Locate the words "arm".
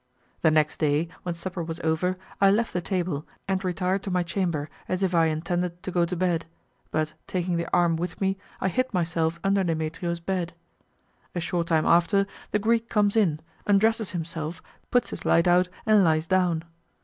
7.71-7.97